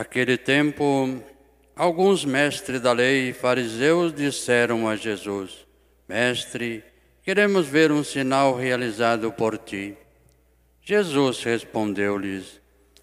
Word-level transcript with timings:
Naquele 0.00 0.38
tempo, 0.38 1.22
alguns 1.76 2.24
mestres 2.24 2.80
da 2.80 2.90
lei 2.90 3.28
e 3.28 3.32
fariseus 3.34 4.14
disseram 4.14 4.88
a 4.88 4.96
Jesus: 4.96 5.66
Mestre, 6.08 6.82
queremos 7.22 7.66
ver 7.66 7.92
um 7.92 8.02
sinal 8.02 8.56
realizado 8.56 9.30
por 9.30 9.58
ti. 9.58 9.94
Jesus 10.80 11.42
respondeu-lhes: 11.42 12.62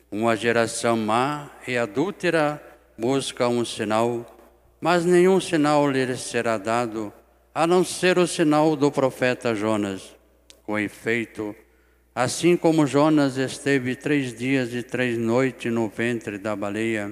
Uma 0.10 0.36
geração 0.36 0.98
má 0.98 1.52
e 1.68 1.78
adúltera 1.78 2.60
busca 2.98 3.48
um 3.48 3.64
sinal, 3.64 4.26
mas 4.82 5.05
nenhum 5.05 5.40
sinal 5.40 5.88
lhe 5.91 6.18
será 6.18 6.58
dado, 6.58 7.14
a 7.54 7.68
não 7.68 7.84
ser 7.84 8.18
o 8.18 8.26
sinal 8.26 8.76
do 8.76 8.91
profeta 8.91 9.54
Jonas. 9.54 10.16
Com 10.64 10.80
efeito, 10.80 11.55
Assim 12.20 12.57
como 12.57 12.87
Jonas 12.87 13.37
esteve 13.37 13.96
três 13.96 14.34
dias 14.34 14.73
e 14.73 14.82
três 14.82 15.15
noites 15.20 15.71
no 15.71 15.87
ventre 15.87 16.40
da 16.40 16.55
baleia, 16.55 17.12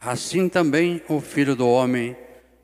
assim 0.00 0.48
também 0.48 1.02
o 1.10 1.20
filho 1.20 1.54
do 1.54 1.68
homem 1.68 2.16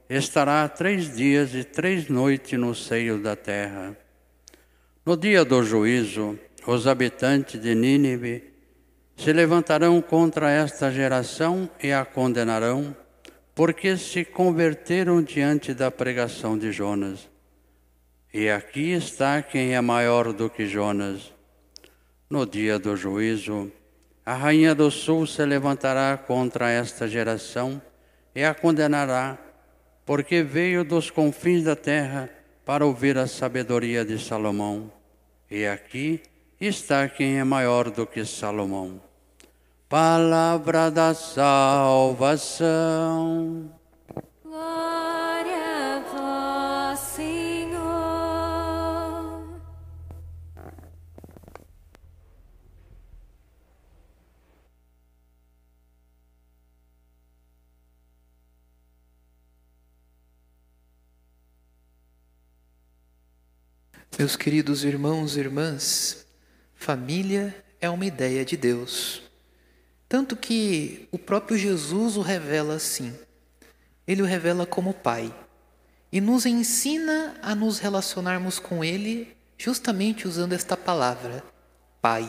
estará 0.08 0.66
três 0.66 1.14
dias 1.14 1.54
e 1.54 1.64
três 1.64 2.08
noites 2.08 2.58
no 2.58 2.74
seio 2.74 3.18
da 3.18 3.36
terra. 3.36 3.94
No 5.04 5.18
dia 5.18 5.44
do 5.44 5.62
juízo, 5.62 6.38
os 6.66 6.86
habitantes 6.86 7.60
de 7.60 7.74
Nínive 7.74 8.44
se 9.18 9.34
levantarão 9.34 10.00
contra 10.00 10.50
esta 10.50 10.90
geração 10.90 11.68
e 11.82 11.92
a 11.92 12.06
condenarão, 12.06 12.96
porque 13.54 13.98
se 13.98 14.24
converteram 14.24 15.22
diante 15.22 15.74
da 15.74 15.90
pregação 15.90 16.56
de 16.56 16.72
Jonas. 16.72 17.35
E 18.38 18.50
aqui 18.50 18.92
está 18.92 19.40
quem 19.40 19.74
é 19.74 19.80
maior 19.80 20.30
do 20.30 20.50
que 20.50 20.66
Jonas. 20.66 21.32
No 22.28 22.44
dia 22.44 22.78
do 22.78 22.94
juízo, 22.94 23.72
a 24.26 24.34
rainha 24.34 24.74
do 24.74 24.90
sul 24.90 25.26
se 25.26 25.42
levantará 25.42 26.18
contra 26.18 26.70
esta 26.70 27.08
geração 27.08 27.80
e 28.34 28.44
a 28.44 28.52
condenará, 28.52 29.38
porque 30.04 30.42
veio 30.42 30.84
dos 30.84 31.10
confins 31.10 31.64
da 31.64 31.74
terra 31.74 32.28
para 32.62 32.84
ouvir 32.84 33.16
a 33.16 33.26
sabedoria 33.26 34.04
de 34.04 34.18
Salomão. 34.18 34.92
E 35.50 35.64
aqui 35.64 36.20
está 36.60 37.08
quem 37.08 37.38
é 37.38 37.44
maior 37.44 37.88
do 37.90 38.06
que 38.06 38.22
Salomão. 38.26 39.00
Palavra 39.88 40.90
da 40.90 41.14
salvação. 41.14 42.36
Meus 64.26 64.34
queridos 64.34 64.82
irmãos 64.82 65.36
e 65.36 65.38
irmãs, 65.38 66.26
família 66.74 67.64
é 67.80 67.88
uma 67.88 68.04
ideia 68.04 68.44
de 68.44 68.56
Deus. 68.56 69.22
Tanto 70.08 70.34
que 70.34 71.06
o 71.12 71.16
próprio 71.16 71.56
Jesus 71.56 72.16
o 72.16 72.22
revela 72.22 72.74
assim. 72.74 73.16
Ele 74.04 74.22
o 74.22 74.24
revela 74.24 74.66
como 74.66 74.92
Pai 74.92 75.32
e 76.10 76.20
nos 76.20 76.44
ensina 76.44 77.36
a 77.40 77.54
nos 77.54 77.78
relacionarmos 77.78 78.58
com 78.58 78.82
Ele 78.82 79.36
justamente 79.56 80.26
usando 80.26 80.54
esta 80.54 80.76
palavra, 80.76 81.44
Pai. 82.02 82.24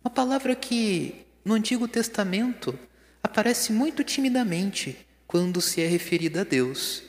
Uma 0.00 0.12
palavra 0.12 0.54
que 0.54 1.26
no 1.44 1.54
Antigo 1.54 1.88
Testamento 1.88 2.78
aparece 3.20 3.72
muito 3.72 4.04
timidamente 4.04 4.96
quando 5.26 5.60
se 5.60 5.82
é 5.82 5.88
referida 5.88 6.42
a 6.42 6.44
Deus, 6.44 7.02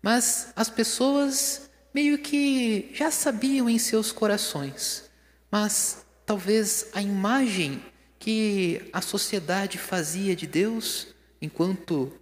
mas 0.00 0.50
as 0.56 0.70
pessoas 0.70 1.66
meio 1.96 2.18
que 2.18 2.90
já 2.92 3.10
sabiam 3.10 3.70
em 3.70 3.78
seus 3.78 4.12
corações, 4.12 5.08
mas 5.50 6.04
talvez 6.26 6.90
a 6.92 7.00
imagem 7.00 7.82
que 8.18 8.82
a 8.92 9.00
sociedade 9.00 9.78
fazia 9.78 10.36
de 10.36 10.46
Deus 10.46 11.06
enquanto 11.40 12.12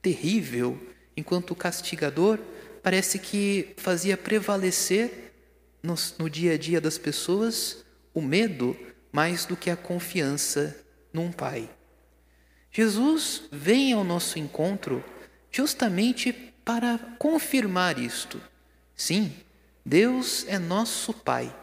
terrível, 0.00 0.80
enquanto 1.14 1.54
castigador, 1.54 2.38
parece 2.82 3.18
que 3.18 3.74
fazia 3.76 4.16
prevalecer 4.16 5.34
no, 5.82 5.94
no 6.18 6.30
dia 6.30 6.54
a 6.54 6.56
dia 6.56 6.80
das 6.80 6.96
pessoas 6.96 7.84
o 8.14 8.22
medo 8.22 8.74
mais 9.12 9.44
do 9.44 9.58
que 9.58 9.68
a 9.68 9.76
confiança 9.76 10.74
num 11.12 11.30
Pai. 11.30 11.68
Jesus 12.72 13.42
vem 13.52 13.92
ao 13.92 14.04
nosso 14.04 14.38
encontro 14.38 15.04
justamente 15.52 16.32
para 16.64 16.96
confirmar 17.18 17.98
isto. 17.98 18.40
Sim, 18.98 19.32
Deus 19.86 20.44
é 20.48 20.58
nosso 20.58 21.14
Pai. 21.14 21.54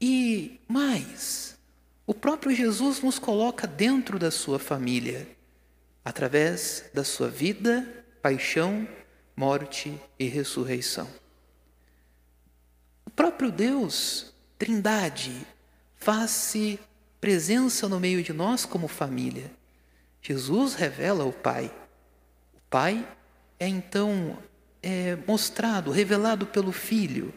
E 0.00 0.60
mais, 0.68 1.58
o 2.06 2.14
próprio 2.14 2.54
Jesus 2.54 3.00
nos 3.00 3.18
coloca 3.18 3.66
dentro 3.66 4.16
da 4.16 4.30
sua 4.30 4.60
família, 4.60 5.28
através 6.04 6.88
da 6.94 7.02
sua 7.02 7.28
vida, 7.28 8.06
paixão, 8.22 8.86
morte 9.34 10.00
e 10.16 10.26
ressurreição. 10.26 11.08
O 13.04 13.10
próprio 13.10 13.50
Deus, 13.50 14.32
Trindade, 14.56 15.44
faz-se 15.96 16.78
presença 17.20 17.88
no 17.88 17.98
meio 17.98 18.22
de 18.22 18.32
nós 18.32 18.64
como 18.64 18.86
família. 18.86 19.50
Jesus 20.22 20.74
revela 20.74 21.24
o 21.24 21.32
Pai. 21.32 21.66
O 22.54 22.60
Pai 22.70 23.06
é 23.58 23.66
então 23.66 24.38
é, 24.82 25.16
mostrado, 25.26 25.90
revelado 25.90 26.46
pelo 26.46 26.72
Filho. 26.72 27.32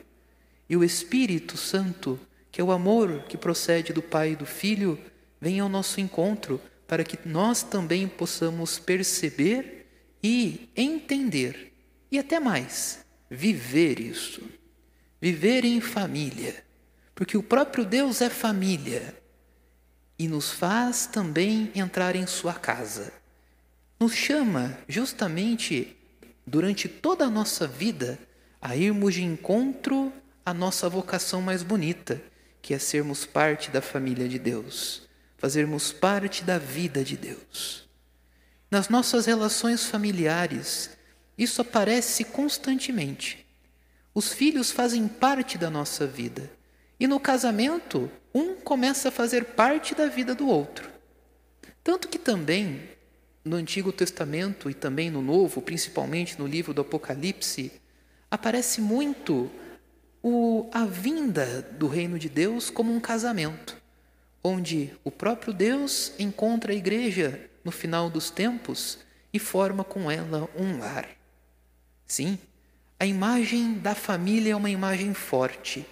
E 0.70 0.78
o 0.78 0.84
Espírito 0.84 1.58
Santo, 1.58 2.20
que 2.52 2.62
é 2.62 2.64
o 2.64 2.72
amor 2.72 3.24
que 3.24 3.38
procede 3.38 3.94
do 3.94 4.02
Pai 4.02 4.32
e 4.32 4.36
do 4.36 4.46
Filho, 4.46 5.00
vem 5.40 5.60
ao 5.60 5.70
nosso 5.70 6.00
encontro 6.00 6.60
para 6.88 7.04
que 7.04 7.18
nós 7.28 7.64
também 7.64 8.08
possamos 8.08 8.80
perceber 8.80 9.88
e 10.24 10.70
entender, 10.76 11.74
e 12.12 12.18
até 12.18 12.40
mais, 12.40 13.06
viver 13.30 14.00
isso. 14.00 14.42
Viver 15.20 15.64
em 15.64 15.80
família, 15.80 16.64
porque 17.16 17.38
o 17.38 17.44
próprio 17.44 17.86
Deus 17.86 18.22
é 18.22 18.30
família 18.30 19.18
e 20.20 20.28
nos 20.28 20.52
faz 20.52 21.08
também 21.08 21.72
entrar 21.74 22.16
em 22.16 22.28
Sua 22.28 22.54
casa. 22.54 23.14
Nos 24.00 24.14
chama 24.14 24.78
justamente 24.88 25.96
durante 26.46 26.88
toda 26.88 27.26
a 27.26 27.30
nossa 27.30 27.68
vida 27.68 28.20
a 28.62 28.76
irmos 28.76 29.14
de 29.14 29.24
encontro 29.24 30.12
à 30.46 30.54
nossa 30.54 30.88
vocação 30.90 31.42
mais 31.42 31.64
bonita, 31.64 32.22
que 32.62 32.74
é 32.74 32.80
sermos 32.80 33.26
parte 33.26 33.70
da 33.70 33.82
família 33.82 34.28
de 34.28 34.40
Deus, 34.40 35.08
fazermos 35.38 35.92
parte 35.92 36.44
da 36.44 36.58
vida 36.58 37.04
de 37.04 37.18
Deus. 37.18 37.88
Nas 38.72 38.90
nossas 38.90 39.26
relações 39.26 39.86
familiares, 39.86 40.92
isso 41.38 41.62
aparece 41.62 42.24
constantemente. 42.24 43.46
Os 44.16 44.32
filhos 44.32 44.72
fazem 44.72 45.08
parte 45.08 45.58
da 45.58 45.70
nossa 45.70 46.08
vida. 46.08 46.50
E 47.00 47.08
no 47.08 47.20
casamento, 47.20 48.10
um 48.34 48.56
começa 48.56 49.10
a 49.10 49.12
fazer 49.12 49.46
parte 49.46 49.94
da 49.94 50.08
vida 50.08 50.34
do 50.34 50.48
outro. 50.48 50.90
Tanto 51.84 52.08
que 52.08 52.18
também 52.18 52.90
no 53.44 53.56
Antigo 53.56 53.92
Testamento 53.92 54.70
e 54.70 54.74
também 54.74 55.10
no 55.10 55.22
Novo, 55.22 55.62
principalmente 55.62 56.40
no 56.40 56.48
livro 56.48 56.74
do 56.74 56.82
Apocalipse, 56.82 57.72
aparece 58.32 58.80
muito 58.80 59.52
o, 60.22 60.70
a 60.72 60.86
vinda 60.86 61.62
do 61.78 61.88
reino 61.88 62.18
de 62.18 62.30
Deus 62.30 62.70
como 62.70 62.94
um 62.94 63.00
casamento, 63.00 63.76
onde 64.44 64.92
o 65.04 65.12
próprio 65.12 65.54
Deus 65.54 66.14
encontra 66.18 66.72
a 66.72 66.76
igreja 66.76 67.50
no 67.64 67.72
final 67.72 68.10
dos 68.10 68.30
tempos 68.30 69.00
e 69.34 69.40
forma 69.40 69.84
com 69.84 70.10
ela 70.10 70.50
um 70.58 70.80
lar. 70.80 71.10
Sim, 72.08 72.40
a 73.00 73.06
imagem 73.06 73.74
da 73.74 73.94
família 73.94 74.54
é 74.54 74.56
uma 74.56 74.70
imagem 74.70 75.14
forte, 75.14 75.86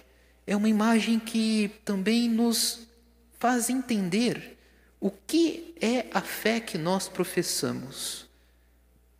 é 0.46 0.56
uma 0.56 0.68
imagem 0.68 1.18
que 1.18 1.70
também 1.84 2.28
nos 2.28 2.88
faz 3.38 3.68
entender 3.68 4.56
o 5.02 5.10
que 5.10 5.74
é 5.80 6.06
a 6.12 6.20
fé 6.20 6.60
que 6.60 6.78
nós 6.78 7.08
professamos. 7.08 8.28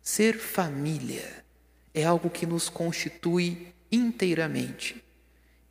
Ser 0.01 0.39
família 0.39 1.43
é 1.93 2.05
algo 2.05 2.29
que 2.29 2.45
nos 2.45 2.69
constitui 2.69 3.67
inteiramente. 3.91 5.03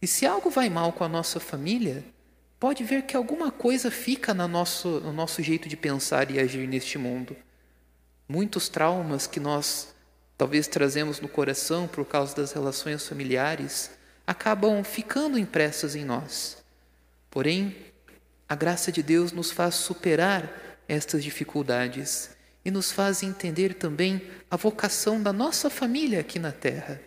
E 0.03 0.07
se 0.07 0.27
algo 0.27 0.51
vai 0.51 0.69
mal 0.69 0.93
com 0.93 1.03
a 1.03 1.09
nossa 1.09 1.41
família, 1.41 2.05
pode 2.61 2.85
ver 2.85 3.05
que 3.05 3.17
alguma 3.17 3.51
coisa 3.51 3.91
fica 3.91 4.35
no 4.35 4.47
nosso, 4.47 5.01
no 5.01 5.15
nosso 5.15 5.43
jeito 5.43 5.67
de 5.67 5.79
pensar 5.79 6.31
e 6.31 6.39
agir 6.39 6.69
neste 6.69 6.99
mundo. 6.99 7.35
Muitos 8.29 8.69
traumas 8.69 9.27
que 9.27 9.41
nós 9.41 9.95
talvez 10.37 10.69
trazemos 10.69 11.21
no 11.21 11.29
coração 11.29 11.89
por 11.89 12.05
causa 12.05 12.37
das 12.37 12.53
relações 12.53 13.09
familiares 13.09 13.91
acabam 14.27 14.85
ficando 14.85 15.39
impressas 15.39 15.97
em 15.97 16.05
nós. 16.05 16.63
Porém, 17.31 17.75
a 18.53 18.55
graça 18.55 18.93
de 18.93 19.03
Deus 19.03 19.33
nos 19.33 19.51
faz 19.51 19.77
superar 19.77 20.85
estas 20.87 21.25
dificuldades 21.25 22.29
e 22.63 22.71
nos 22.71 22.93
faz 22.93 23.23
entender 23.23 23.73
também 23.73 24.21
a 24.51 24.59
vocação 24.59 25.23
da 25.23 25.33
nossa 25.33 25.71
família 25.71 26.21
aqui 26.21 26.39
na 26.39 26.53
terra, 26.53 27.01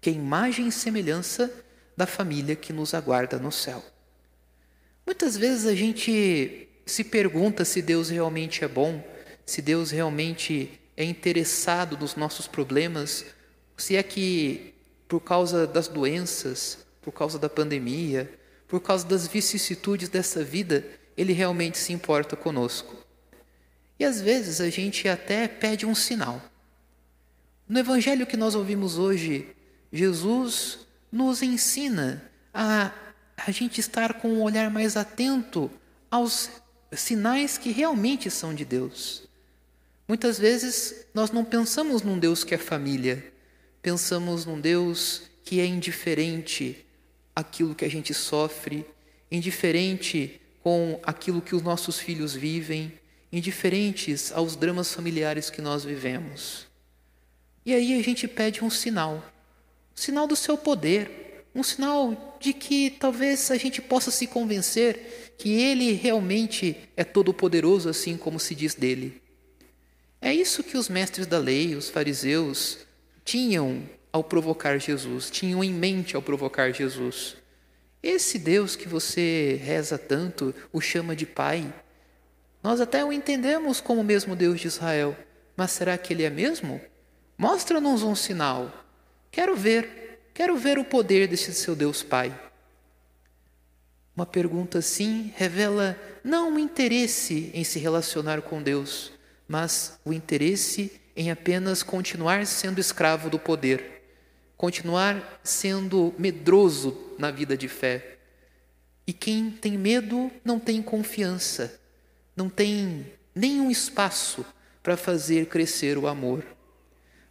que 0.00 0.08
é 0.08 0.12
imagem 0.12 0.68
e 0.68 0.72
semelhança 0.72 1.52
da 1.96 2.06
família 2.06 2.54
que 2.54 2.72
nos 2.72 2.94
aguarda 2.94 3.40
no 3.40 3.50
céu. 3.50 3.84
Muitas 5.04 5.36
vezes 5.36 5.66
a 5.66 5.74
gente 5.74 6.68
se 6.86 7.02
pergunta 7.02 7.64
se 7.64 7.82
Deus 7.82 8.08
realmente 8.08 8.62
é 8.64 8.68
bom, 8.68 9.04
se 9.44 9.60
Deus 9.60 9.90
realmente 9.90 10.80
é 10.96 11.02
interessado 11.02 11.98
nos 11.98 12.14
nossos 12.14 12.46
problemas, 12.46 13.24
se 13.76 13.96
é 13.96 14.02
que 14.04 14.74
por 15.08 15.18
causa 15.18 15.66
das 15.66 15.88
doenças, 15.88 16.86
por 17.00 17.10
causa 17.10 17.36
da 17.36 17.48
pandemia, 17.48 18.30
por 18.72 18.80
causa 18.80 19.06
das 19.06 19.26
vicissitudes 19.26 20.08
dessa 20.08 20.42
vida, 20.42 20.82
Ele 21.14 21.34
realmente 21.34 21.76
se 21.76 21.92
importa 21.92 22.34
conosco. 22.34 22.96
E 24.00 24.04
às 24.04 24.18
vezes 24.18 24.62
a 24.62 24.70
gente 24.70 25.06
até 25.06 25.46
pede 25.46 25.84
um 25.84 25.94
sinal. 25.94 26.40
No 27.68 27.78
Evangelho 27.78 28.26
que 28.26 28.34
nós 28.34 28.54
ouvimos 28.54 28.96
hoje, 28.96 29.46
Jesus 29.92 30.86
nos 31.12 31.42
ensina 31.42 32.22
a 32.54 32.90
a 33.36 33.50
gente 33.50 33.78
estar 33.78 34.14
com 34.14 34.28
um 34.28 34.42
olhar 34.42 34.70
mais 34.70 34.96
atento 34.96 35.70
aos 36.10 36.48
sinais 36.92 37.58
que 37.58 37.72
realmente 37.72 38.30
são 38.30 38.54
de 38.54 38.64
Deus. 38.64 39.28
Muitas 40.08 40.38
vezes 40.38 41.04
nós 41.12 41.30
não 41.30 41.44
pensamos 41.44 42.00
num 42.00 42.18
Deus 42.18 42.42
que 42.42 42.54
é 42.54 42.58
família, 42.58 43.34
pensamos 43.82 44.46
num 44.46 44.58
Deus 44.58 45.24
que 45.44 45.60
é 45.60 45.66
indiferente 45.66 46.86
àquilo 47.34 47.74
que 47.74 47.84
a 47.84 47.90
gente 47.90 48.12
sofre, 48.12 48.86
indiferente 49.30 50.40
com 50.62 51.00
aquilo 51.02 51.40
que 51.40 51.54
os 51.54 51.62
nossos 51.62 51.98
filhos 51.98 52.34
vivem, 52.34 52.92
indiferentes 53.32 54.30
aos 54.32 54.54
dramas 54.54 54.94
familiares 54.94 55.50
que 55.50 55.62
nós 55.62 55.84
vivemos. 55.84 56.66
E 57.64 57.74
aí 57.74 57.98
a 57.98 58.02
gente 58.02 58.28
pede 58.28 58.62
um 58.64 58.70
sinal, 58.70 59.16
um 59.16 59.96
sinal 59.96 60.26
do 60.26 60.36
seu 60.36 60.56
poder, 60.58 61.44
um 61.54 61.62
sinal 61.62 62.38
de 62.40 62.52
que 62.52 62.90
talvez 62.90 63.50
a 63.50 63.56
gente 63.56 63.80
possa 63.80 64.10
se 64.10 64.26
convencer 64.26 65.34
que 65.38 65.50
Ele 65.50 65.92
realmente 65.92 66.76
é 66.96 67.04
todo-poderoso, 67.04 67.88
assim 67.88 68.16
como 68.16 68.38
se 68.38 68.54
diz 68.54 68.74
dele. 68.74 69.20
É 70.20 70.32
isso 70.32 70.62
que 70.62 70.76
os 70.76 70.88
mestres 70.88 71.26
da 71.26 71.38
lei, 71.38 71.74
os 71.74 71.88
fariseus, 71.88 72.78
tinham 73.24 73.82
ao 74.12 74.22
provocar 74.22 74.78
Jesus, 74.78 75.30
tinham 75.30 75.64
em 75.64 75.72
mente 75.72 76.14
ao 76.14 76.22
provocar 76.22 76.70
Jesus. 76.70 77.36
Esse 78.02 78.38
Deus 78.38 78.76
que 78.76 78.86
você 78.86 79.58
reza 79.62 79.96
tanto, 79.96 80.54
o 80.72 80.80
chama 80.80 81.16
de 81.16 81.24
Pai, 81.24 81.72
nós 82.62 82.80
até 82.80 83.04
o 83.04 83.12
entendemos 83.12 83.80
como 83.80 84.02
o 84.02 84.04
mesmo 84.04 84.36
Deus 84.36 84.60
de 84.60 84.68
Israel, 84.68 85.16
mas 85.56 85.70
será 85.72 85.96
que 85.96 86.12
ele 86.12 86.22
é 86.22 86.30
mesmo? 86.30 86.80
Mostra-nos 87.36 88.02
um 88.02 88.14
sinal. 88.14 88.72
Quero 89.30 89.56
ver. 89.56 90.30
Quero 90.34 90.56
ver 90.56 90.78
o 90.78 90.84
poder 90.84 91.26
desse 91.26 91.52
seu 91.52 91.74
Deus 91.74 92.02
Pai. 92.02 92.32
Uma 94.14 94.26
pergunta 94.26 94.78
assim 94.78 95.32
revela 95.36 95.98
não 96.22 96.54
o 96.54 96.58
interesse 96.58 97.50
em 97.54 97.64
se 97.64 97.78
relacionar 97.78 98.42
com 98.42 98.62
Deus, 98.62 99.12
mas 99.48 99.98
o 100.04 100.12
interesse 100.12 101.00
em 101.16 101.30
apenas 101.30 101.82
continuar 101.82 102.46
sendo 102.46 102.80
escravo 102.80 103.28
do 103.28 103.38
poder, 103.38 104.01
continuar 104.62 105.40
sendo 105.42 106.14
medroso 106.16 106.96
na 107.18 107.32
vida 107.32 107.56
de 107.56 107.66
fé. 107.66 108.18
E 109.04 109.12
quem 109.12 109.50
tem 109.50 109.76
medo 109.76 110.30
não 110.44 110.60
tem 110.60 110.80
confiança, 110.80 111.80
não 112.36 112.48
tem 112.48 113.12
nenhum 113.34 113.72
espaço 113.72 114.46
para 114.80 114.96
fazer 114.96 115.46
crescer 115.46 115.98
o 115.98 116.06
amor. 116.06 116.44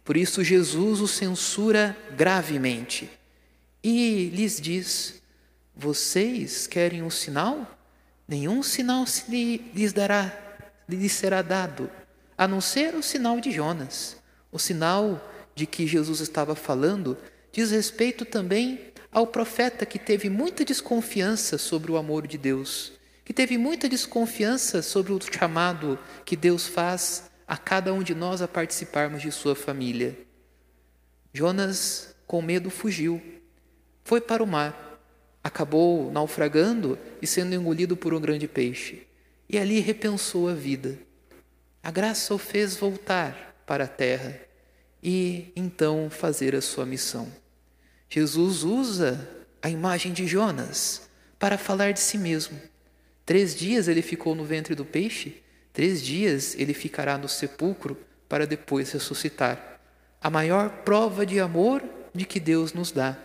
Por 0.04 0.14
isso, 0.14 0.44
Jesus 0.44 1.00
o 1.00 1.08
censura 1.08 1.96
gravemente 2.14 3.08
e 3.82 4.30
lhes 4.34 4.60
diz: 4.60 5.22
Vocês 5.74 6.66
querem 6.66 7.02
um 7.02 7.08
sinal? 7.08 7.78
Nenhum 8.28 8.62
sinal 8.62 9.06
se 9.06 9.30
lhes 9.74 9.94
dará, 9.94 10.30
lhes 10.86 11.12
será 11.12 11.40
dado, 11.40 11.90
a 12.36 12.46
não 12.46 12.60
ser 12.60 12.94
o 12.94 13.02
sinal 13.02 13.40
de 13.40 13.50
Jonas. 13.50 14.18
O 14.52 14.58
sinal 14.58 15.31
de 15.54 15.66
que 15.66 15.86
Jesus 15.86 16.20
estava 16.20 16.54
falando 16.54 17.16
diz 17.52 17.70
respeito 17.70 18.24
também 18.24 18.92
ao 19.12 19.26
profeta 19.26 19.84
que 19.84 19.98
teve 19.98 20.30
muita 20.30 20.64
desconfiança 20.64 21.58
sobre 21.58 21.92
o 21.92 21.96
amor 21.96 22.26
de 22.26 22.38
Deus, 22.38 22.92
que 23.24 23.34
teve 23.34 23.58
muita 23.58 23.88
desconfiança 23.88 24.80
sobre 24.80 25.12
o 25.12 25.20
chamado 25.20 25.98
que 26.24 26.34
Deus 26.34 26.66
faz 26.66 27.30
a 27.46 27.56
cada 27.58 27.92
um 27.92 28.02
de 28.02 28.14
nós 28.14 28.40
a 28.40 28.48
participarmos 28.48 29.20
de 29.20 29.30
sua 29.30 29.54
família. 29.54 30.18
Jonas, 31.34 32.14
com 32.26 32.40
medo, 32.40 32.70
fugiu, 32.70 33.20
foi 34.02 34.20
para 34.20 34.42
o 34.42 34.46
mar, 34.46 34.98
acabou 35.44 36.10
naufragando 36.10 36.98
e 37.20 37.26
sendo 37.26 37.54
engolido 37.54 37.96
por 37.96 38.14
um 38.14 38.20
grande 38.20 38.48
peixe, 38.48 39.06
e 39.48 39.58
ali 39.58 39.80
repensou 39.80 40.48
a 40.48 40.54
vida. 40.54 40.98
A 41.82 41.90
graça 41.90 42.34
o 42.34 42.38
fez 42.38 42.76
voltar 42.76 43.62
para 43.66 43.84
a 43.84 43.88
terra 43.88 44.40
e 45.02 45.52
então 45.56 46.08
fazer 46.08 46.54
a 46.54 46.60
sua 46.60 46.86
missão. 46.86 47.30
Jesus 48.08 48.62
usa 48.62 49.28
a 49.60 49.68
imagem 49.68 50.12
de 50.12 50.26
Jonas 50.26 51.08
para 51.38 51.58
falar 51.58 51.92
de 51.92 52.00
si 52.00 52.18
mesmo. 52.18 52.60
Três 53.24 53.54
dias 53.54 53.88
ele 53.88 54.02
ficou 54.02 54.34
no 54.34 54.44
ventre 54.44 54.74
do 54.74 54.84
peixe 54.84 55.42
Três 55.72 56.02
dias 56.02 56.54
ele 56.58 56.74
ficará 56.74 57.16
no 57.16 57.28
sepulcro 57.28 57.96
para 58.28 58.46
depois 58.46 58.92
ressuscitar. 58.92 59.80
A 60.20 60.28
maior 60.28 60.68
prova 60.84 61.24
de 61.24 61.40
amor 61.40 61.82
de 62.14 62.24
que 62.24 62.38
Deus 62.38 62.72
nos 62.74 62.92
dá, 62.92 63.16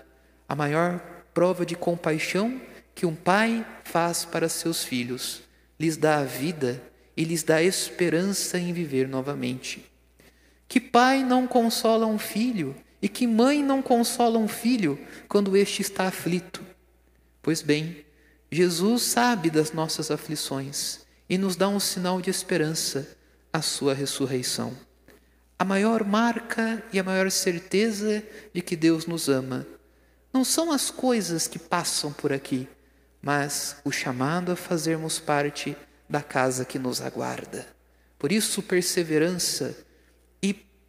a 0.47 0.55
maior 0.55 0.99
prova 1.33 1.65
de 1.65 1.75
compaixão 1.75 2.59
que 2.95 3.05
um 3.05 3.13
pai 3.13 3.65
faz 3.83 4.25
para 4.25 4.49
seus 4.49 4.83
filhos, 4.83 5.43
lhes 5.79 5.97
dá 5.97 6.19
a 6.19 6.23
vida 6.23 6.81
e 7.15 7.23
lhes 7.23 7.43
dá 7.43 7.61
esperança 7.61 8.57
em 8.57 8.73
viver 8.73 9.07
novamente. 9.07 9.85
Que 10.67 10.79
pai 10.79 11.23
não 11.23 11.47
consola 11.47 12.05
um 12.05 12.19
filho 12.19 12.75
e 13.01 13.07
que 13.07 13.25
mãe 13.25 13.63
não 13.63 13.81
consola 13.81 14.37
um 14.37 14.47
filho 14.47 14.99
quando 15.29 15.55
este 15.55 15.81
está 15.81 16.07
aflito? 16.07 16.63
Pois 17.41 17.61
bem, 17.61 18.05
Jesus 18.51 19.03
sabe 19.03 19.49
das 19.49 19.71
nossas 19.71 20.11
aflições 20.11 21.05
e 21.29 21.37
nos 21.37 21.55
dá 21.55 21.69
um 21.69 21.79
sinal 21.79 22.21
de 22.21 22.29
esperança, 22.29 23.07
a 23.51 23.61
sua 23.61 23.93
ressurreição. 23.93 24.77
A 25.57 25.63
maior 25.63 26.03
marca 26.03 26.83
e 26.91 26.99
a 26.99 27.03
maior 27.03 27.31
certeza 27.31 28.21
de 28.53 28.61
que 28.61 28.75
Deus 28.75 29.05
nos 29.05 29.29
ama 29.29 29.65
não 30.33 30.43
são 30.43 30.71
as 30.71 30.91
coisas 30.91 31.47
que 31.47 31.57
passam 31.57 32.11
por 32.11 32.31
aqui, 32.31 32.67
mas 33.21 33.77
o 33.83 33.91
chamado 33.91 34.51
a 34.51 34.55
fazermos 34.55 35.17
parte 35.17 35.75
da 36.09 36.21
casa 36.21 36.63
que 36.63 36.77
nos 36.77 37.01
aguarda. 37.01 37.65
Por 38.19 38.31
isso, 38.31 38.61
perseverança 38.61 39.75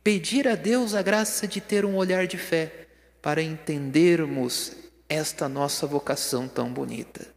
pedir 0.09 0.49
a 0.49 0.55
Deus 0.55 0.95
a 0.95 1.03
graça 1.03 1.47
de 1.47 1.61
ter 1.61 1.85
um 1.85 1.95
olhar 1.95 2.27
de 2.27 2.39
fé 2.39 2.89
para 3.21 3.43
entendermos 3.43 4.73
esta 5.07 5.51
nossa 5.51 5.87
vocação 5.87 6.49
tão 6.49 6.73
bonita. 6.73 7.29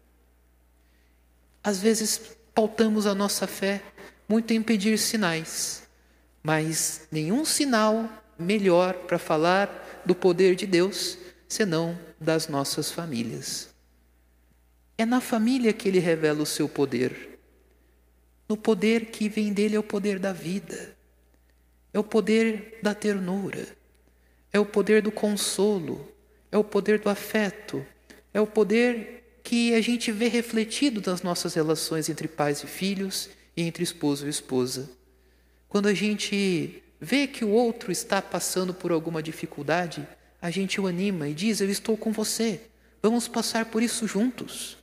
Às 1.62 1.82
vezes 1.82 2.22
pautamos 2.56 3.06
a 3.06 3.14
nossa 3.14 3.46
fé 3.46 3.84
muito 4.26 4.54
em 4.54 4.64
pedir 4.64 4.98
sinais, 4.98 5.84
mas 6.42 7.10
nenhum 7.12 7.44
sinal 7.44 8.10
melhor 8.40 8.94
para 9.00 9.20
falar 9.20 10.02
do 10.06 10.16
poder 10.16 10.56
de 10.56 10.66
Deus 10.66 11.18
senão 11.50 12.00
das 12.22 12.48
nossas 12.48 12.90
famílias. 12.90 13.68
É 14.98 15.06
na 15.06 15.20
família 15.20 15.74
que 15.74 15.90
ele 15.90 16.00
revela 16.00 16.42
o 16.42 16.46
seu 16.46 16.70
poder. 16.70 17.38
No 18.48 18.56
poder 18.56 19.08
que 19.08 19.28
vem 19.28 19.52
dele 19.52 19.76
é 19.76 19.80
o 19.80 19.84
poder 19.84 20.20
da 20.20 20.32
vida, 20.32 20.96
é 21.94 22.00
o 22.00 22.04
poder 22.04 22.80
da 22.82 22.94
ternura, 22.94 23.68
é 24.52 24.60
o 24.60 24.66
poder 24.66 25.02
do 25.02 25.12
consolo, 25.12 26.10
é 26.52 26.58
o 26.58 26.64
poder 26.64 27.00
do 27.00 27.10
afeto, 27.10 27.86
é 28.34 28.40
o 28.40 28.48
poder 28.48 29.40
que 29.44 29.74
a 29.74 29.82
gente 29.82 30.12
vê 30.12 30.28
refletido 30.28 31.02
nas 31.10 31.22
nossas 31.22 31.54
relações 31.54 32.10
entre 32.10 32.28
pais 32.28 32.64
e 32.64 32.68
filhos 32.68 33.30
e 33.56 33.64
entre 33.64 33.84
esposo 33.84 34.26
e 34.26 34.30
esposa. 34.30 34.90
Quando 35.68 35.88
a 35.88 35.94
gente 35.94 36.84
vê 37.00 37.28
que 37.28 37.44
o 37.44 37.50
outro 37.50 37.92
está 37.92 38.22
passando 38.22 38.74
por 38.74 38.92
alguma 38.92 39.24
dificuldade, 39.24 40.08
a 40.42 40.50
gente 40.50 40.80
o 40.80 40.88
anima 40.88 41.28
e 41.28 41.34
diz: 41.34 41.62
Eu 41.62 41.70
estou 41.70 41.98
com 41.98 42.12
você, 42.12 42.62
vamos 43.02 43.28
passar 43.28 43.66
por 43.66 43.82
isso 43.82 44.08
juntos. 44.08 44.78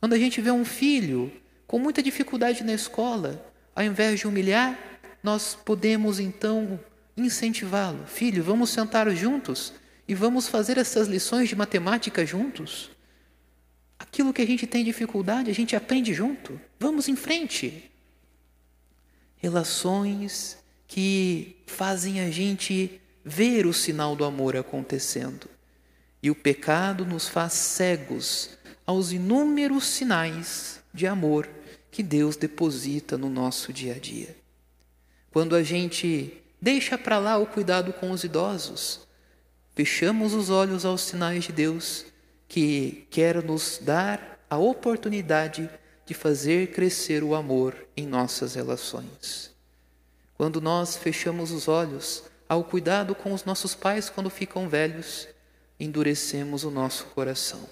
Quando 0.00 0.14
a 0.14 0.18
gente 0.18 0.40
vê 0.40 0.50
um 0.50 0.64
filho 0.64 1.32
com 1.66 1.78
muita 1.78 2.02
dificuldade 2.02 2.62
na 2.62 2.74
escola, 2.74 3.44
ao 3.74 3.84
invés 3.84 4.20
de 4.20 4.26
humilhar, 4.26 4.78
nós 5.24 5.54
podemos 5.64 6.20
então 6.20 6.78
incentivá-lo. 7.16 8.06
Filho, 8.06 8.44
vamos 8.44 8.68
sentar 8.68 9.10
juntos 9.16 9.72
e 10.06 10.14
vamos 10.14 10.46
fazer 10.46 10.76
essas 10.76 11.08
lições 11.08 11.48
de 11.48 11.56
matemática 11.56 12.26
juntos. 12.26 12.90
Aquilo 13.98 14.34
que 14.34 14.42
a 14.42 14.46
gente 14.46 14.66
tem 14.66 14.84
dificuldade, 14.84 15.50
a 15.50 15.54
gente 15.54 15.74
aprende 15.74 16.12
junto. 16.12 16.60
Vamos 16.78 17.08
em 17.08 17.16
frente. 17.16 17.90
Relações 19.36 20.58
que 20.86 21.56
fazem 21.66 22.20
a 22.20 22.30
gente 22.30 23.00
ver 23.24 23.64
o 23.64 23.72
sinal 23.72 24.14
do 24.14 24.26
amor 24.26 24.54
acontecendo. 24.54 25.48
E 26.22 26.30
o 26.30 26.34
pecado 26.34 27.06
nos 27.06 27.30
faz 27.30 27.54
cegos 27.54 28.58
aos 28.84 29.10
inúmeros 29.10 29.86
sinais 29.86 30.82
de 30.92 31.06
amor 31.06 31.48
que 31.90 32.02
Deus 32.02 32.36
deposita 32.36 33.16
no 33.16 33.30
nosso 33.30 33.72
dia 33.72 33.94
a 33.94 33.98
dia. 33.98 34.43
Quando 35.34 35.56
a 35.56 35.64
gente 35.64 36.32
deixa 36.62 36.96
para 36.96 37.18
lá 37.18 37.36
o 37.38 37.44
cuidado 37.44 37.92
com 37.92 38.12
os 38.12 38.22
idosos, 38.22 39.00
fechamos 39.74 40.32
os 40.32 40.48
olhos 40.48 40.84
aos 40.84 41.00
sinais 41.00 41.42
de 41.42 41.52
Deus 41.52 42.06
que 42.46 43.04
quer 43.10 43.42
nos 43.42 43.80
dar 43.82 44.38
a 44.48 44.58
oportunidade 44.58 45.68
de 46.06 46.14
fazer 46.14 46.68
crescer 46.70 47.24
o 47.24 47.34
amor 47.34 47.74
em 47.96 48.06
nossas 48.06 48.54
relações. 48.54 49.52
Quando 50.36 50.60
nós 50.60 50.96
fechamos 50.96 51.50
os 51.50 51.66
olhos 51.66 52.22
ao 52.48 52.62
cuidado 52.62 53.12
com 53.12 53.32
os 53.32 53.44
nossos 53.44 53.74
pais 53.74 54.08
quando 54.08 54.30
ficam 54.30 54.68
velhos, 54.68 55.26
endurecemos 55.80 56.62
o 56.62 56.70
nosso 56.70 57.06
coração. 57.06 57.68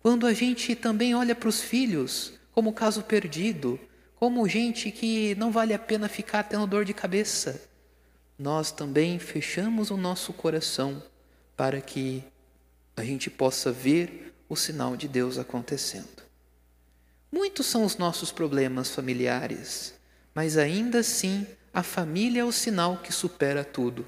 Quando 0.00 0.26
a 0.26 0.34
gente 0.34 0.76
também 0.76 1.14
olha 1.14 1.34
para 1.34 1.48
os 1.48 1.62
filhos 1.62 2.34
como 2.52 2.74
caso 2.74 3.04
perdido, 3.04 3.80
como 4.20 4.46
gente 4.46 4.90
que 4.90 5.34
não 5.36 5.50
vale 5.50 5.72
a 5.72 5.78
pena 5.78 6.06
ficar 6.06 6.42
tendo 6.42 6.66
dor 6.66 6.84
de 6.84 6.92
cabeça, 6.92 7.58
nós 8.38 8.70
também 8.70 9.18
fechamos 9.18 9.90
o 9.90 9.96
nosso 9.96 10.34
coração 10.34 11.02
para 11.56 11.80
que 11.80 12.22
a 12.94 13.02
gente 13.02 13.30
possa 13.30 13.72
ver 13.72 14.34
o 14.46 14.54
sinal 14.54 14.94
de 14.94 15.08
Deus 15.08 15.38
acontecendo. 15.38 16.22
Muitos 17.32 17.64
são 17.64 17.82
os 17.82 17.96
nossos 17.96 18.30
problemas 18.30 18.90
familiares, 18.90 19.94
mas 20.34 20.58
ainda 20.58 20.98
assim 20.98 21.46
a 21.72 21.82
família 21.82 22.42
é 22.42 22.44
o 22.44 22.52
sinal 22.52 22.98
que 22.98 23.14
supera 23.14 23.64
tudo 23.64 24.06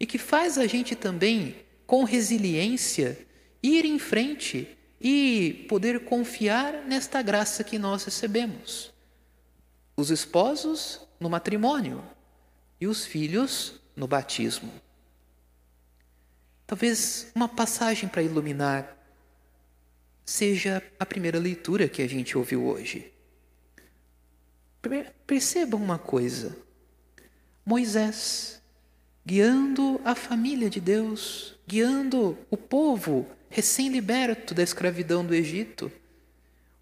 e 0.00 0.06
que 0.06 0.16
faz 0.16 0.56
a 0.56 0.66
gente 0.66 0.96
também, 0.96 1.56
com 1.86 2.04
resiliência, 2.04 3.18
ir 3.62 3.84
em 3.84 3.98
frente 3.98 4.78
e 4.98 5.66
poder 5.68 6.06
confiar 6.06 6.86
nesta 6.86 7.20
graça 7.20 7.62
que 7.62 7.78
nós 7.78 8.02
recebemos. 8.02 8.95
Os 9.96 10.10
esposos 10.10 11.00
no 11.18 11.30
matrimônio, 11.30 12.04
e 12.80 12.86
os 12.86 13.04
filhos 13.04 13.80
no 13.94 14.06
batismo. 14.06 14.70
Talvez 16.66 17.30
uma 17.34 17.48
passagem 17.48 18.08
para 18.08 18.22
iluminar 18.22 18.96
seja 20.24 20.82
a 20.98 21.06
primeira 21.06 21.38
leitura 21.38 21.88
que 21.88 22.02
a 22.02 22.08
gente 22.08 22.36
ouviu 22.36 22.66
hoje. 22.66 23.12
Percebam 25.26 25.80
uma 25.80 25.98
coisa: 25.98 26.56
Moisés 27.64 28.60
guiando 29.24 30.00
a 30.04 30.14
família 30.14 30.70
de 30.70 30.80
Deus, 30.80 31.58
guiando 31.66 32.38
o 32.48 32.56
povo 32.56 33.26
recém-liberto 33.48 34.54
da 34.54 34.62
escravidão 34.62 35.24
do 35.24 35.34
Egito, 35.34 35.90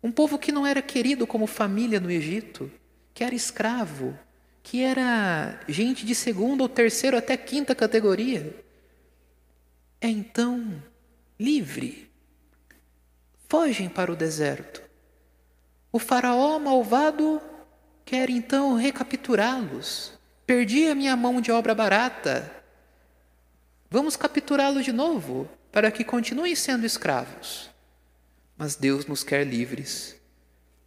um 0.02 0.12
povo 0.12 0.38
que 0.38 0.52
não 0.52 0.66
era 0.66 0.83
querido 0.83 1.26
como 1.26 1.47
família 1.47 1.99
no 1.99 2.11
Egito, 2.11 2.71
que 3.14 3.23
era 3.23 3.35
escravo, 3.35 4.18
que 4.62 4.83
era 4.83 5.61
gente 5.68 6.04
de 6.04 6.14
segunda 6.14 6.64
ou 6.64 6.68
terceira 6.68 7.18
até 7.18 7.37
quinta 7.37 7.75
categoria, 7.75 8.54
é 10.00 10.09
então 10.09 10.83
livre. 11.38 12.11
Fogem 13.49 13.88
para 13.88 14.12
o 14.12 14.16
deserto. 14.16 14.83
O 15.92 15.99
faraó 15.99 16.59
malvado 16.59 17.40
quer 18.04 18.28
então 18.28 18.75
recapturá-los. 18.75 20.12
Perdi 20.44 20.88
a 20.88 20.94
minha 20.94 21.16
mão 21.16 21.40
de 21.40 21.52
obra 21.52 21.75
barata. 21.75 22.50
Vamos 23.88 24.16
capturá-los 24.16 24.85
de 24.85 24.92
novo 24.92 25.49
para 25.71 25.90
que 25.90 26.02
continuem 26.02 26.56
sendo 26.56 26.85
escravos. 26.85 27.71
Mas 28.56 28.75
Deus 28.75 29.06
nos 29.06 29.23
quer 29.23 29.47
livres. 29.47 30.21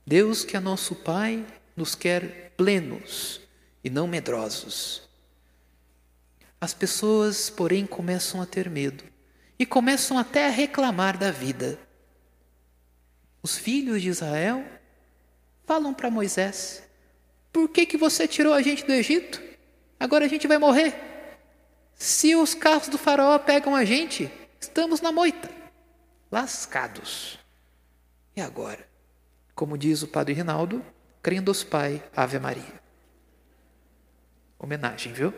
Deus, 0.06 0.44
que 0.44 0.56
é 0.56 0.60
nosso 0.60 0.94
Pai, 0.94 1.46
nos 1.78 1.94
quer 1.94 2.52
plenos 2.58 3.40
e 3.84 3.90
não 3.90 4.08
medrosos. 4.08 5.08
As 6.60 6.74
pessoas, 6.74 7.52
porém, 7.52 7.86
começam 7.86 8.42
a 8.42 8.46
ter 8.48 8.68
medo 8.68 9.04
e 9.60 9.66
começam 9.66 10.18
até 10.18 10.48
a 10.48 10.50
reclamar 10.50 11.18
da 11.18 11.30
vida. 11.30 11.80
Os 13.44 13.58
filhos 13.58 14.02
de 14.02 14.10
Israel 14.10 14.66
falam 15.66 15.94
para 15.94 16.10
Moisés: 16.10 16.82
Por 17.54 17.70
que, 17.70 17.86
que 17.86 17.96
você 17.96 18.28
tirou 18.28 18.54
a 18.54 18.62
gente 18.64 18.84
do 18.84 18.92
Egito? 18.92 19.40
Agora 20.00 20.26
a 20.26 20.28
gente 20.28 20.48
vai 20.48 20.58
morrer. 20.58 20.96
Se 21.94 22.36
os 22.36 22.56
carros 22.56 22.88
do 22.88 22.98
faraó 22.98 23.38
pegam 23.38 23.76
a 23.76 23.86
gente, 23.86 24.32
estamos 24.60 25.00
na 25.00 25.12
moita, 25.12 25.50
lascados. 26.32 27.40
E 28.36 28.42
agora? 28.42 28.88
Como 29.56 29.78
diz 29.78 30.04
o 30.04 30.08
padre 30.08 30.34
Rinaldo, 30.34 30.84
crendo 31.28 31.52
os 31.52 31.62
Pai, 31.62 32.02
Ave 32.16 32.40
Maria. 32.40 32.82
Homenagem, 34.58 35.12
viu? 35.12 35.34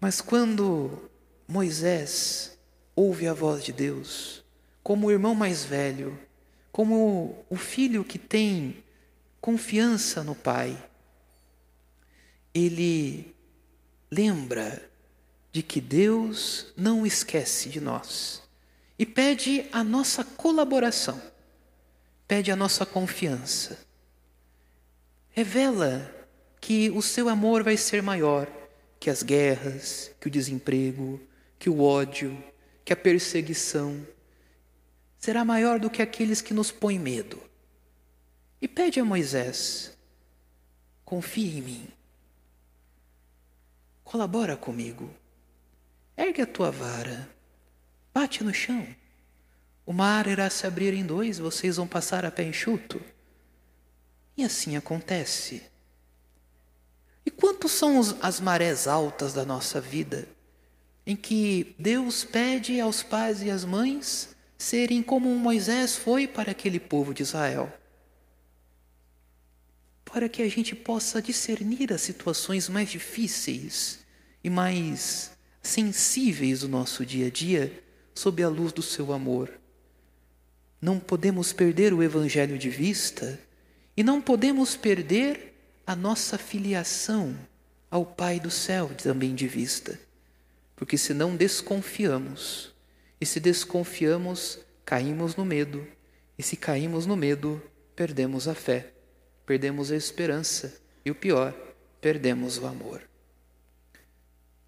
Mas 0.00 0.20
quando 0.20 1.08
Moisés 1.46 2.58
ouve 2.96 3.28
a 3.28 3.32
voz 3.32 3.62
de 3.62 3.72
Deus, 3.72 4.44
como 4.82 5.06
o 5.06 5.10
irmão 5.12 5.36
mais 5.36 5.64
velho, 5.64 6.18
como 6.72 7.46
o 7.48 7.54
filho 7.54 8.02
que 8.02 8.18
tem 8.18 8.82
confiança 9.40 10.24
no 10.24 10.34
pai, 10.34 10.76
ele 12.52 13.36
lembra 14.10 14.90
de 15.52 15.62
que 15.62 15.80
Deus 15.80 16.72
não 16.76 17.06
esquece 17.06 17.68
de 17.68 17.80
nós 17.80 18.42
e 18.98 19.06
pede 19.06 19.64
a 19.70 19.84
nossa 19.84 20.24
colaboração, 20.24 21.29
pede 22.30 22.52
a 22.52 22.54
nossa 22.54 22.86
confiança 22.86 23.76
revela 25.30 26.08
que 26.60 26.88
o 26.90 27.02
seu 27.02 27.28
amor 27.28 27.64
vai 27.64 27.76
ser 27.76 28.00
maior 28.04 28.46
que 29.00 29.10
as 29.10 29.24
guerras, 29.24 30.12
que 30.20 30.28
o 30.28 30.30
desemprego, 30.30 31.20
que 31.58 31.68
o 31.68 31.82
ódio, 31.82 32.40
que 32.84 32.92
a 32.92 32.96
perseguição. 32.96 34.06
Será 35.18 35.44
maior 35.44 35.80
do 35.80 35.90
que 35.90 36.02
aqueles 36.02 36.40
que 36.40 36.54
nos 36.54 36.70
põem 36.70 37.00
medo. 37.00 37.42
E 38.62 38.68
pede 38.68 39.00
a 39.00 39.04
Moisés: 39.04 39.96
confie 41.04 41.58
em 41.58 41.62
mim. 41.62 41.88
Colabora 44.04 44.56
comigo. 44.56 45.12
Ergue 46.16 46.42
a 46.42 46.46
tua 46.46 46.70
vara. 46.70 47.28
Bate 48.14 48.44
no 48.44 48.54
chão. 48.54 48.86
O 49.90 49.92
mar 49.92 50.28
irá 50.28 50.48
se 50.48 50.68
abrir 50.68 50.94
em 50.94 51.04
dois, 51.04 51.40
vocês 51.40 51.76
vão 51.76 51.84
passar 51.84 52.24
a 52.24 52.30
pé 52.30 52.44
enxuto. 52.44 53.02
E 54.36 54.44
assim 54.44 54.76
acontece. 54.76 55.64
E 57.26 57.30
quantos 57.32 57.72
são 57.72 57.98
as 58.22 58.38
marés 58.38 58.86
altas 58.86 59.34
da 59.34 59.44
nossa 59.44 59.80
vida, 59.80 60.28
em 61.04 61.16
que 61.16 61.74
Deus 61.76 62.22
pede 62.22 62.80
aos 62.80 63.02
pais 63.02 63.42
e 63.42 63.50
às 63.50 63.64
mães 63.64 64.28
serem 64.56 65.02
como 65.02 65.28
Moisés 65.34 65.96
foi 65.96 66.28
para 66.28 66.52
aquele 66.52 66.78
povo 66.78 67.12
de 67.12 67.24
Israel? 67.24 67.68
Para 70.04 70.28
que 70.28 70.40
a 70.40 70.48
gente 70.48 70.76
possa 70.76 71.20
discernir 71.20 71.92
as 71.92 72.00
situações 72.00 72.68
mais 72.68 72.90
difíceis 72.90 73.98
e 74.44 74.48
mais 74.48 75.32
sensíveis 75.60 76.60
do 76.60 76.68
nosso 76.68 77.04
dia 77.04 77.26
a 77.26 77.30
dia, 77.30 77.82
sob 78.14 78.40
a 78.40 78.48
luz 78.48 78.72
do 78.72 78.82
seu 78.82 79.12
amor. 79.12 79.58
Não 80.80 80.98
podemos 80.98 81.52
perder 81.52 81.92
o 81.92 82.02
Evangelho 82.02 82.56
de 82.56 82.70
vista 82.70 83.38
e 83.96 84.02
não 84.02 84.20
podemos 84.20 84.76
perder 84.76 85.54
a 85.86 85.94
nossa 85.94 86.38
filiação 86.38 87.36
ao 87.90 88.06
Pai 88.06 88.38
do 88.40 88.50
céu 88.50 88.88
também 88.88 89.34
de 89.34 89.48
vista, 89.48 89.98
porque 90.76 90.96
senão 90.96 91.36
desconfiamos, 91.36 92.72
e 93.20 93.26
se 93.26 93.40
desconfiamos, 93.40 94.58
caímos 94.84 95.36
no 95.36 95.44
medo, 95.44 95.86
e 96.38 96.42
se 96.42 96.56
caímos 96.56 97.04
no 97.04 97.16
medo, 97.16 97.60
perdemos 97.94 98.48
a 98.48 98.54
fé, 98.54 98.92
perdemos 99.44 99.90
a 99.90 99.96
esperança 99.96 100.80
e 101.04 101.10
o 101.10 101.14
pior, 101.14 101.52
perdemos 102.00 102.56
o 102.56 102.66
amor. 102.66 103.02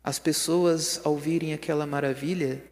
As 0.05 0.19
pessoas, 0.19 1.01
ao 1.05 1.17
virem 1.17 1.55
aquela 1.55 1.87
maravilha, 1.87 2.63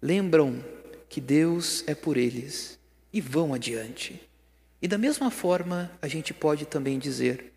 lembram 0.00 0.62
que 1.08 1.20
Deus 1.20 1.84
é 1.86 1.94
por 1.94 2.16
eles 2.16 2.78
e 3.12 3.20
vão 3.20 3.54
adiante. 3.54 4.20
E 4.80 4.88
da 4.88 4.98
mesma 4.98 5.30
forma, 5.30 5.90
a 6.02 6.08
gente 6.08 6.34
pode 6.34 6.66
também 6.66 6.98
dizer: 6.98 7.52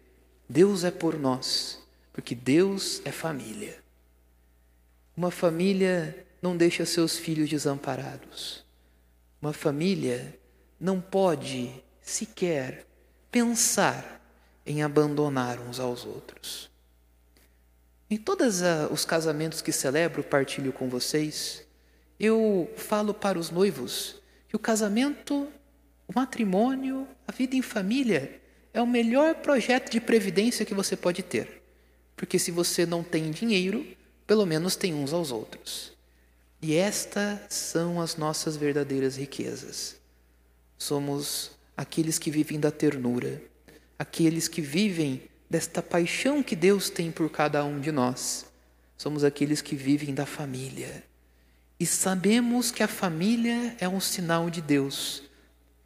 Deus 0.47 0.83
é 0.83 0.91
por 0.91 1.19
nós, 1.19 1.79
porque 2.13 2.33
Deus 2.33 3.01
é 3.05 3.11
família. 3.11 3.77
Uma 5.15 5.31
família 5.31 6.25
não 6.41 6.55
deixa 6.55 6.85
seus 6.85 7.17
filhos 7.17 7.49
desamparados. 7.49 8.65
Uma 9.41 9.53
família 9.53 10.39
não 10.79 11.01
pode 11.01 11.71
sequer 12.01 12.85
pensar 13.29 14.19
em 14.65 14.81
abandonar 14.81 15.59
uns 15.59 15.79
aos 15.79 16.05
outros. 16.05 16.69
Em 18.09 18.17
todos 18.17 18.61
os 18.91 19.05
casamentos 19.05 19.61
que 19.61 19.71
celebro, 19.71 20.23
partilho 20.23 20.73
com 20.73 20.89
vocês, 20.89 21.65
eu 22.19 22.69
falo 22.75 23.13
para 23.13 23.39
os 23.39 23.49
noivos 23.49 24.21
que 24.47 24.55
o 24.55 24.59
casamento, 24.59 25.47
o 26.07 26.13
matrimônio, 26.13 27.07
a 27.27 27.31
vida 27.31 27.55
em 27.55 27.61
família 27.61 28.41
é 28.73 28.81
o 28.81 28.87
melhor 28.87 29.35
projeto 29.35 29.89
de 29.89 30.01
previdência 30.01 30.65
que 30.65 30.73
você 30.73 30.95
pode 30.95 31.23
ter. 31.23 31.61
Porque 32.15 32.37
se 32.37 32.51
você 32.51 32.85
não 32.85 33.03
tem 33.03 33.31
dinheiro, 33.31 33.85
pelo 34.27 34.45
menos 34.45 34.75
tem 34.75 34.93
uns 34.93 35.13
aos 35.13 35.31
outros. 35.31 35.93
E 36.61 36.75
estas 36.75 37.53
são 37.53 38.01
as 38.01 38.17
nossas 38.17 38.57
verdadeiras 38.57 39.15
riquezas. 39.15 39.95
Somos 40.77 41.51
aqueles 41.77 42.19
que 42.19 42.29
vivem 42.29 42.59
da 42.59 42.69
ternura, 42.69 43.41
aqueles 43.97 44.47
que 44.47 44.61
vivem 44.61 45.23
desta 45.49 45.81
paixão 45.81 46.43
que 46.43 46.55
Deus 46.55 46.89
tem 46.89 47.11
por 47.11 47.29
cada 47.29 47.63
um 47.63 47.79
de 47.79 47.91
nós. 47.91 48.45
Somos 48.97 49.23
aqueles 49.23 49.61
que 49.61 49.75
vivem 49.75 50.13
da 50.13 50.25
família. 50.25 51.08
E 51.79 51.85
sabemos 51.85 52.71
que 52.71 52.83
a 52.83 52.87
família 52.89 53.75
é 53.79 53.87
um 53.87 54.01
sinal 54.01 54.49
de 54.49 54.61
Deus 54.61 55.23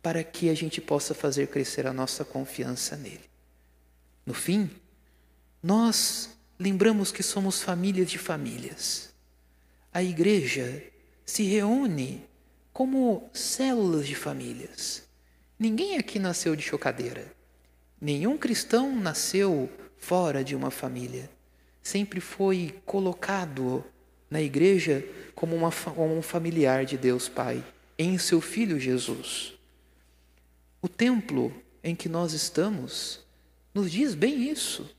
para 0.02 0.24
que 0.24 0.50
a 0.50 0.56
gente 0.56 0.82
possa 0.82 1.14
fazer 1.14 1.48
crescer 1.48 1.86
a 1.86 1.94
nossa 1.94 2.26
confiança 2.26 2.98
nele. 2.98 3.30
No 4.26 4.34
fim, 4.34 4.72
nós 5.62 6.32
lembramos 6.60 7.12
que 7.12 7.22
somos 7.22 7.62
famílias 7.62 8.10
de 8.10 8.18
famílias. 8.18 9.14
A 9.94 10.02
igreja 10.02 10.84
se 11.24 11.44
reúne 11.44 12.26
como 12.74 13.30
células 13.32 14.08
de 14.08 14.16
famílias. 14.16 15.04
Ninguém 15.60 15.98
aqui 15.98 16.18
nasceu 16.18 16.56
de 16.56 16.64
chocadeira. 16.64 17.32
Nenhum 18.02 18.36
cristão 18.36 18.96
nasceu 18.96 19.70
fora 19.96 20.44
de 20.44 20.56
uma 20.56 20.72
família. 20.72 21.30
Sempre 21.84 22.20
foi 22.20 22.82
colocado 22.84 23.86
na 24.34 24.42
igreja 24.42 25.06
como, 25.36 25.56
uma, 25.56 25.72
como 25.72 26.18
um 26.18 26.24
familiar 26.24 26.86
de 26.86 26.98
Deus 26.98 27.30
Pai, 27.30 27.64
em 28.00 28.18
seu 28.18 28.42
Filho 28.42 28.80
Jesus. 28.80 29.54
O 30.82 30.90
templo 30.90 31.54
em 31.84 31.96
que 31.96 32.10
nós 32.10 32.34
estamos 32.34 33.24
nos 33.76 33.92
diz 33.92 34.16
bem 34.16 34.50
isso. 34.50 34.90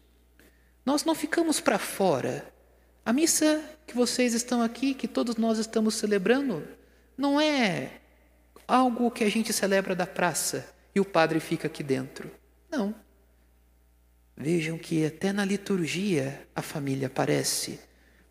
Nós 0.86 1.04
não 1.04 1.16
ficamos 1.16 1.58
para 1.58 1.80
fora. 1.80 2.48
A 3.04 3.12
missa 3.12 3.60
que 3.84 3.96
vocês 3.96 4.34
estão 4.34 4.62
aqui, 4.62 4.94
que 4.94 5.08
todos 5.08 5.34
nós 5.34 5.58
estamos 5.58 5.96
celebrando, 5.96 6.62
não 7.18 7.40
é 7.40 7.90
algo 8.68 9.10
que 9.10 9.24
a 9.24 9.28
gente 9.28 9.52
celebra 9.52 9.96
da 9.96 10.06
praça 10.06 10.72
e 10.94 11.00
o 11.00 11.04
padre 11.04 11.40
fica 11.40 11.66
aqui 11.66 11.82
dentro. 11.82 12.30
Não. 12.70 12.94
Vejam 14.36 14.78
que 14.78 15.04
até 15.04 15.32
na 15.32 15.44
liturgia 15.44 16.46
a 16.54 16.62
família 16.62 17.08
aparece, 17.08 17.80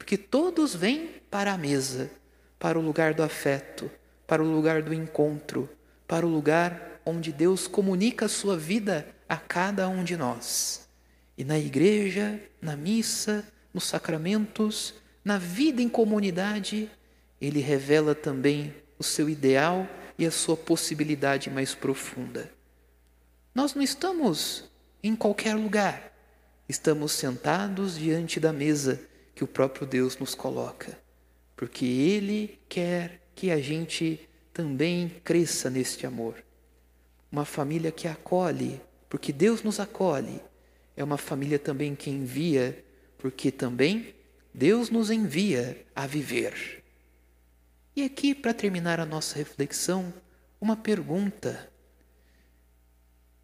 porque 0.03 0.17
todos 0.17 0.75
vêm 0.75 1.21
para 1.31 1.53
a 1.53 1.57
mesa, 1.57 2.11
para 2.59 2.77
o 2.77 2.81
lugar 2.81 3.13
do 3.13 3.23
afeto, 3.23 3.89
para 4.27 4.43
o 4.43 4.45
lugar 4.45 4.81
do 4.81 4.93
encontro, 4.93 5.69
para 6.05 6.25
o 6.25 6.29
lugar 6.29 6.99
onde 7.05 7.31
Deus 7.31 7.67
comunica 7.67 8.25
a 8.25 8.29
sua 8.29 8.57
vida 8.57 9.07
a 9.29 9.37
cada 9.37 9.87
um 9.87 10.03
de 10.03 10.17
nós. 10.17 10.89
E 11.37 11.45
na 11.45 11.57
igreja, 11.57 12.37
na 12.61 12.75
missa, 12.75 13.47
nos 13.73 13.85
sacramentos, 13.85 14.93
na 15.23 15.37
vida 15.37 15.81
em 15.81 15.87
comunidade, 15.87 16.91
ele 17.39 17.61
revela 17.61 18.13
também 18.13 18.75
o 18.99 19.03
seu 19.05 19.29
ideal 19.29 19.87
e 20.19 20.25
a 20.25 20.31
sua 20.31 20.57
possibilidade 20.57 21.49
mais 21.49 21.73
profunda. 21.73 22.51
Nós 23.55 23.73
não 23.73 23.81
estamos 23.81 24.69
em 25.01 25.15
qualquer 25.15 25.55
lugar. 25.55 26.11
Estamos 26.67 27.13
sentados 27.13 27.97
diante 27.97 28.37
da 28.37 28.51
mesa 28.51 28.99
que 29.35 29.43
o 29.43 29.47
próprio 29.47 29.85
Deus 29.87 30.17
nos 30.17 30.35
coloca, 30.35 30.97
porque 31.55 31.85
Ele 31.85 32.59
quer 32.69 33.21
que 33.35 33.51
a 33.51 33.59
gente 33.59 34.29
também 34.53 35.09
cresça 35.23 35.69
neste 35.69 36.05
amor. 36.05 36.35
Uma 37.31 37.45
família 37.45 37.91
que 37.91 38.07
acolhe, 38.07 38.79
porque 39.09 39.33
Deus 39.33 39.63
nos 39.63 39.79
acolhe, 39.79 40.41
é 40.95 41.03
uma 41.03 41.17
família 41.17 41.57
também 41.57 41.95
que 41.95 42.09
envia, 42.09 42.83
porque 43.17 43.51
também 43.51 44.13
Deus 44.53 44.89
nos 44.89 45.09
envia 45.09 45.83
a 45.95 46.05
viver. 46.05 46.83
E 47.95 48.03
aqui, 48.03 48.35
para 48.35 48.53
terminar 48.53 48.99
a 48.99 49.05
nossa 49.05 49.37
reflexão, 49.37 50.13
uma 50.59 50.75
pergunta. 50.75 51.71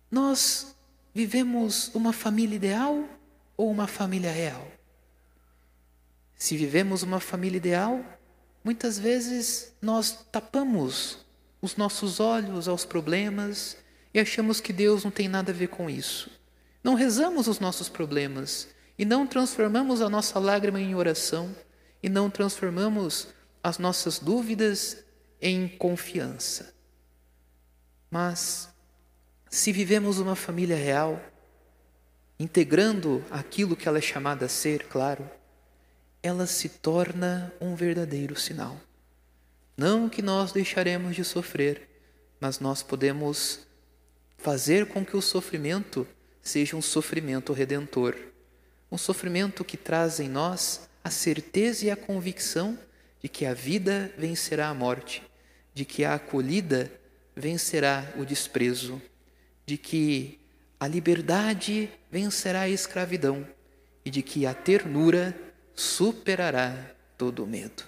Nós 0.09 0.75
vivemos 1.13 1.93
uma 1.93 2.13
família 2.13 2.55
ideal 2.55 3.07
ou 3.57 3.69
uma 3.69 3.87
família 3.87 4.31
real? 4.31 4.67
Se 6.39 6.55
vivemos 6.55 7.03
uma 7.03 7.19
família 7.19 7.57
ideal, 7.57 8.01
muitas 8.63 8.97
vezes 8.97 9.73
nós 9.81 10.25
tapamos 10.31 11.17
os 11.61 11.75
nossos 11.75 12.21
olhos 12.21 12.69
aos 12.69 12.85
problemas 12.85 13.75
e 14.13 14.19
achamos 14.21 14.61
que 14.61 14.71
Deus 14.71 15.03
não 15.03 15.11
tem 15.11 15.27
nada 15.27 15.51
a 15.51 15.55
ver 15.55 15.67
com 15.67 15.89
isso. 15.89 16.31
Não 16.81 16.93
rezamos 16.93 17.49
os 17.49 17.59
nossos 17.59 17.89
problemas 17.89 18.69
e 18.97 19.03
não 19.03 19.27
transformamos 19.27 20.01
a 20.01 20.09
nossa 20.09 20.39
lágrima 20.39 20.79
em 20.79 20.95
oração 20.95 21.53
e 22.01 22.07
não 22.07 22.29
transformamos 22.29 23.27
as 23.61 23.77
nossas 23.77 24.17
dúvidas 24.17 25.03
em 25.41 25.67
confiança. 25.67 26.73
Mas 28.09 28.69
se 29.49 29.73
vivemos 29.73 30.19
uma 30.19 30.37
família 30.37 30.77
real, 30.77 31.21
integrando 32.39 33.25
aquilo 33.29 33.75
que 33.75 33.89
ela 33.89 33.97
é 33.97 34.01
chamada 34.01 34.45
a 34.45 34.49
ser, 34.49 34.87
claro, 34.87 35.29
ela 36.21 36.45
se 36.45 36.69
torna 36.69 37.53
um 37.61 37.75
verdadeiro 37.75 38.39
sinal. 38.39 38.79
Não 39.77 40.09
que 40.09 40.21
nós 40.21 40.51
deixaremos 40.51 41.15
de 41.15 41.23
sofrer, 41.23 41.87
mas 42.39 42.59
nós 42.59 42.83
podemos 42.83 43.67
fazer 44.37 44.87
com 44.87 45.05
que 45.05 45.15
o 45.15 45.21
sofrimento 45.21 46.05
seja 46.41 46.75
um 46.75 46.81
sofrimento 46.81 47.53
redentor, 47.53 48.15
um 48.91 48.97
sofrimento 48.97 49.63
que 49.63 49.77
traz 49.77 50.19
em 50.19 50.27
nós 50.27 50.89
a 51.03 51.09
certeza 51.09 51.85
e 51.85 51.91
a 51.91 51.95
convicção 51.95 52.77
de 53.21 53.29
que 53.29 53.45
a 53.45 53.53
vida 53.53 54.11
vencerá 54.17 54.69
a 54.69 54.73
morte, 54.73 55.23
de 55.73 55.85
que 55.85 56.03
a 56.03 56.15
acolhida 56.15 56.91
vencerá 57.35 58.13
o 58.17 58.25
desprezo, 58.25 59.01
de 59.65 59.77
que 59.77 60.39
a 60.79 60.87
liberdade 60.87 61.89
vencerá 62.11 62.61
a 62.61 62.69
escravidão 62.69 63.47
e 64.03 64.09
de 64.09 64.21
que 64.21 64.45
a 64.45 64.53
ternura 64.53 65.35
superará 65.79 66.93
todo 67.17 67.45
o 67.45 67.47
medo. 67.47 67.83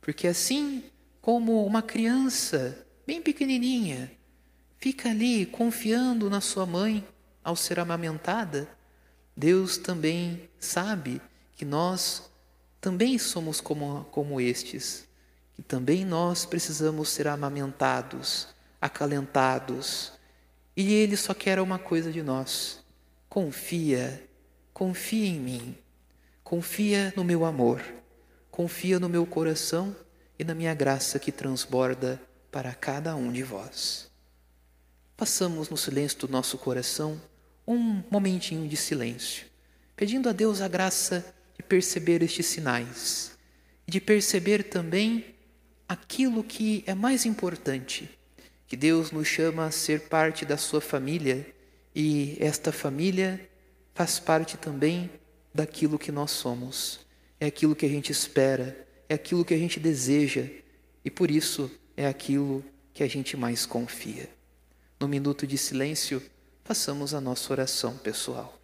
Porque 0.00 0.28
assim 0.28 0.84
como 1.20 1.66
uma 1.66 1.82
criança 1.82 2.86
bem 3.04 3.20
pequenininha 3.20 4.12
fica 4.78 5.10
ali 5.10 5.44
confiando 5.44 6.30
na 6.30 6.40
sua 6.40 6.64
mãe 6.64 7.04
ao 7.42 7.56
ser 7.56 7.80
amamentada, 7.80 8.68
Deus 9.36 9.76
também 9.76 10.48
sabe 10.60 11.20
que 11.56 11.64
nós 11.64 12.30
também 12.80 13.18
somos 13.18 13.60
como, 13.60 14.04
como 14.12 14.40
estes, 14.40 15.08
que 15.54 15.62
também 15.62 16.04
nós 16.04 16.46
precisamos 16.46 17.08
ser 17.08 17.26
amamentados, 17.26 18.46
acalentados, 18.80 20.12
e 20.76 20.92
Ele 20.92 21.16
só 21.16 21.34
quer 21.34 21.58
uma 21.58 21.78
coisa 21.78 22.12
de 22.12 22.22
nós: 22.22 22.84
confia, 23.28 24.24
confia 24.72 25.26
em 25.26 25.40
mim, 25.40 25.76
confia 26.50 27.14
no 27.14 27.22
meu 27.22 27.44
amor, 27.44 27.80
confia 28.50 28.98
no 28.98 29.08
meu 29.08 29.24
coração 29.24 29.94
e 30.36 30.42
na 30.42 30.52
minha 30.52 30.74
graça 30.74 31.16
que 31.16 31.30
transborda 31.30 32.20
para 32.50 32.74
cada 32.74 33.14
um 33.14 33.30
de 33.30 33.40
vós. 33.40 34.10
Passamos 35.16 35.68
no 35.68 35.76
silêncio 35.76 36.18
do 36.18 36.28
nosso 36.28 36.58
coração 36.58 37.22
um 37.64 38.02
momentinho 38.10 38.66
de 38.66 38.76
silêncio, 38.76 39.46
pedindo 39.94 40.28
a 40.28 40.32
Deus 40.32 40.60
a 40.60 40.66
graça 40.66 41.24
de 41.56 41.62
perceber 41.62 42.20
estes 42.20 42.46
sinais 42.46 43.38
e 43.86 43.92
de 43.92 44.00
perceber 44.00 44.64
também 44.64 45.36
aquilo 45.88 46.42
que 46.42 46.82
é 46.84 46.96
mais 46.96 47.24
importante, 47.24 48.10
que 48.66 48.76
Deus 48.76 49.12
nos 49.12 49.28
chama 49.28 49.66
a 49.66 49.70
ser 49.70 50.08
parte 50.08 50.44
da 50.44 50.56
sua 50.56 50.80
família 50.80 51.46
e 51.94 52.36
esta 52.40 52.72
família 52.72 53.48
faz 53.94 54.18
parte 54.18 54.56
também 54.56 55.08
daquilo 55.54 55.98
que 55.98 56.12
nós 56.12 56.30
somos, 56.30 57.00
é 57.38 57.46
aquilo 57.46 57.74
que 57.74 57.86
a 57.86 57.88
gente 57.88 58.12
espera, 58.12 58.86
é 59.08 59.14
aquilo 59.14 59.44
que 59.44 59.54
a 59.54 59.58
gente 59.58 59.80
deseja 59.80 60.46
e 61.04 61.10
por 61.10 61.30
isso 61.30 61.70
é 61.96 62.06
aquilo 62.06 62.64
que 62.92 63.02
a 63.02 63.08
gente 63.08 63.36
mais 63.36 63.64
confia. 63.66 64.28
No 64.98 65.08
minuto 65.08 65.46
de 65.46 65.56
silêncio, 65.56 66.22
façamos 66.64 67.14
a 67.14 67.20
nossa 67.20 67.52
oração 67.52 67.96
pessoal. 67.96 68.59